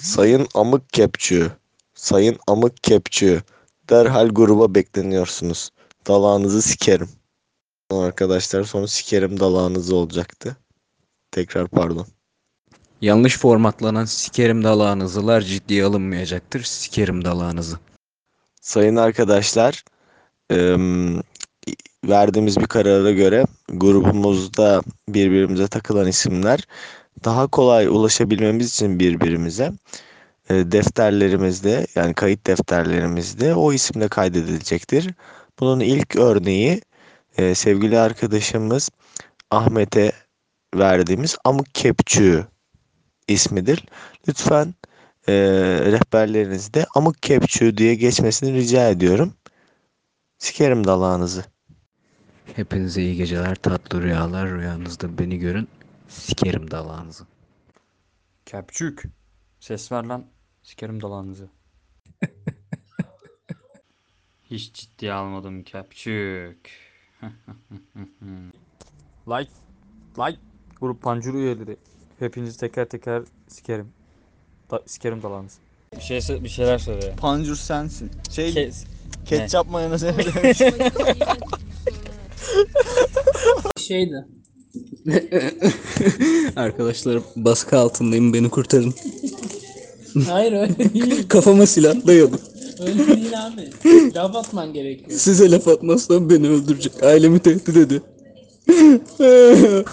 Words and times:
Sayın 0.00 0.46
amık 0.54 0.92
kepçü, 0.92 1.52
sayın 1.94 2.38
amık 2.46 2.84
kepçü, 2.84 3.42
derhal 3.90 4.28
gruba 4.28 4.74
bekleniyorsunuz. 4.74 5.70
Dalağınızı 6.06 6.62
sikerim. 6.62 7.08
Arkadaşlar 7.90 8.64
sonra 8.64 8.86
sikerim 8.86 9.40
dalağınızı 9.40 9.96
olacaktı. 9.96 10.56
Tekrar 11.30 11.68
pardon. 11.68 12.06
Yanlış 13.00 13.38
formatlanan 13.38 14.04
sikerim 14.04 14.64
dalağınızılar 14.64 15.40
ciddiye 15.40 15.84
alınmayacaktır. 15.84 16.62
Sikerim 16.62 17.24
dalağınızı. 17.24 17.78
Sayın 18.60 18.96
arkadaşlar, 18.96 19.84
verdiğimiz 22.04 22.56
bir 22.56 22.66
karara 22.66 23.10
göre 23.10 23.46
grubumuzda 23.68 24.82
birbirimize 25.08 25.68
takılan 25.68 26.06
isimler 26.06 26.60
daha 27.24 27.46
kolay 27.46 27.86
ulaşabilmemiz 27.86 28.70
için 28.70 28.98
birbirimize 29.00 29.72
e, 30.50 30.54
defterlerimizde 30.54 31.86
yani 31.94 32.14
kayıt 32.14 32.46
defterlerimizde 32.46 33.54
o 33.54 33.72
isimle 33.72 34.08
kaydedilecektir. 34.08 35.14
Bunun 35.60 35.80
ilk 35.80 36.16
örneği 36.16 36.80
e, 37.38 37.54
sevgili 37.54 37.98
arkadaşımız 37.98 38.90
Ahmet'e 39.50 40.12
verdiğimiz 40.74 41.36
Amık 41.44 41.74
Kepçü 41.74 42.46
ismidir. 43.28 43.84
Lütfen 44.28 44.74
e, 45.28 45.32
rehberlerinizde 45.92 46.86
Amık 46.94 47.22
Kepçü 47.22 47.76
diye 47.76 47.94
geçmesini 47.94 48.52
rica 48.52 48.88
ediyorum. 48.88 49.34
Sikerim 50.38 50.86
dalağınızı. 50.86 51.44
Hepinize 52.56 53.02
iyi 53.02 53.16
geceler, 53.16 53.54
tatlı 53.54 54.02
rüyalar. 54.02 54.48
Rüyanızda 54.48 55.18
beni 55.18 55.38
görün. 55.38 55.68
Sikerim 56.08 56.70
dalağınızı. 56.70 57.26
Kepçük. 58.46 59.04
Ses 59.60 59.92
ver 59.92 60.04
lan. 60.04 60.24
Sikerim 60.62 61.02
dalağınızı. 61.02 61.48
Hiç 64.50 64.72
ciddiye 64.74 65.12
almadım 65.12 65.62
kepçük. 65.62 66.70
like. 69.28 69.50
Like. 70.18 70.38
Grup 70.80 71.02
pancuru 71.02 71.38
üyeleri. 71.38 71.76
Hepinizi 72.18 72.58
teker 72.58 72.88
teker 72.88 73.22
sikerim. 73.48 73.92
Da, 74.70 74.82
sikerim 74.86 75.22
dalağınızı. 75.22 75.58
Bir, 75.96 76.00
şey, 76.00 76.44
bir 76.44 76.48
şeyler 76.48 76.78
söyle. 76.78 77.14
Pancur 77.16 77.56
sensin. 77.56 78.10
Şey 78.30 78.52
Kes. 78.52 78.84
ketçap 79.24 79.70
mayonezi 79.70 80.14
Şeydi. 83.78 84.26
Arkadaşlar 86.56 87.20
baskı 87.36 87.78
altındayım 87.78 88.32
beni 88.34 88.50
kurtarın. 88.50 88.94
Hayır 90.28 90.52
öyle 90.52 90.78
değil. 90.94 91.28
Kafama 91.28 91.66
silah 91.66 92.06
dayalı. 92.06 92.38
Öyle 92.80 93.06
değil 93.06 93.46
abi. 93.46 93.70
Laf 94.14 94.36
atman 94.36 94.72
gerekiyor. 94.72 95.10
Size 95.18 95.50
laf 95.50 95.68
atmazsam 95.68 96.30
beni 96.30 96.48
öldürecek. 96.48 97.02
Ailemi 97.02 97.38
tehdit 97.38 97.76
ediyor. 97.76 98.00